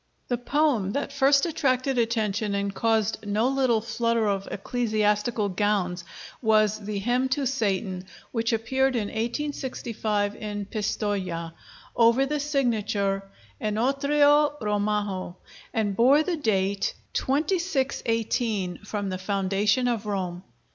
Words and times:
The 0.29 0.37
poem 0.39 0.93
that 0.93 1.13
first 1.13 1.45
attracted 1.45 1.99
attention 1.99 2.55
and 2.55 2.73
caused 2.73 3.23
no 3.23 3.47
little 3.47 3.81
flutter 3.81 4.25
of 4.27 4.47
ecclesiastical 4.49 5.47
gowns 5.49 6.03
was 6.41 6.79
the 6.79 6.97
'Hymn 6.97 7.29
to 7.29 7.45
Satan,' 7.45 8.05
which 8.31 8.51
appeared 8.51 8.95
in 8.95 9.09
1865 9.09 10.35
in 10.37 10.65
Pistoja, 10.65 11.53
over 11.95 12.25
the 12.25 12.39
signature 12.39 13.21
"Enotrio 13.61 14.59
Romaho," 14.59 15.35
and 15.71 15.95
bore 15.95 16.23
the 16.23 16.35
date 16.35 16.95
"MMDCXVIII 17.13 18.79
from 18.83 19.09
the 19.09 19.19
foundation 19.19 19.87
of 19.87 20.07
Rome." 20.07 20.41